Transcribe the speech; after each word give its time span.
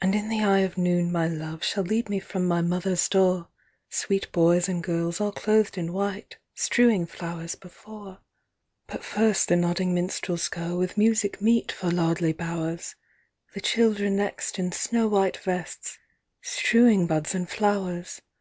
And 0.00 0.16
in 0.16 0.28
the 0.28 0.42
eye 0.42 0.58
of 0.66 0.76
noon 0.76 1.12
my 1.12 1.28
love 1.28 1.62
Shall 1.62 1.84
lead 1.84 2.08
me 2.10 2.18
from 2.18 2.46
my 2.48 2.60
mother's 2.62 3.08
door, 3.08 3.46
50 3.90 3.96
Sweet 3.96 4.32
boys 4.32 4.68
and 4.68 4.82
girls 4.82 5.20
all 5.20 5.30
clothed 5.30 5.78
in 5.78 5.92
white 5.92 6.36
Strewing 6.52 7.06
flowers 7.06 7.54
before: 7.54 8.18
But 8.88 9.04
first 9.04 9.46
the 9.46 9.54
nodding 9.54 9.94
minstrels 9.94 10.48
go 10.48 10.76
With 10.76 10.98
music 10.98 11.40
meet 11.40 11.70
for 11.70 11.92
lordly 11.92 12.32
bowers, 12.32 12.96
The 13.54 13.60
children 13.60 14.16
next 14.16 14.58
in 14.58 14.72
snow 14.72 15.06
white 15.06 15.36
vests, 15.36 15.96
55 16.40 16.40
Strewing 16.42 17.06
buds 17.06 17.32
and 17.32 17.48
flowers! 17.48 18.20